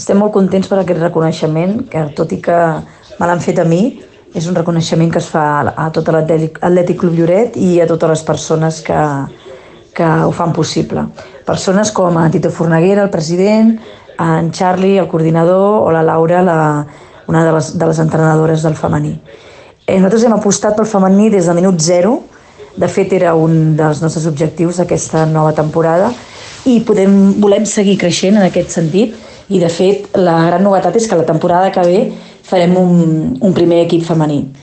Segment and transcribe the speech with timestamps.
[0.00, 2.56] Estem molt contents per aquest reconeixement, que tot i que
[3.18, 3.82] me l'han fet a mi,
[4.32, 8.22] és un reconeixement que es fa a tot l'Atlètic Club Lloret i a totes les
[8.24, 8.96] persones que,
[9.98, 11.04] que ho fan possible.
[11.44, 13.74] Persones com a Tito Forneguera, el president,
[14.16, 16.58] en Charlie, el coordinador, o la Laura, la,
[17.28, 19.18] una de les, de les entrenadores del femení.
[19.84, 22.22] Eh, nosaltres hem apostat pel femení des del minut zero,
[22.72, 26.14] de fet era un dels nostres objectius d'aquesta nova temporada
[26.64, 31.08] i podem, volem seguir creixent en aquest sentit i de fet la gran novetat és
[31.10, 32.02] que la temporada que ve
[32.46, 33.00] farem un,
[33.40, 34.44] un primer equip femení.